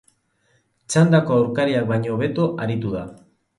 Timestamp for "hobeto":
2.17-2.51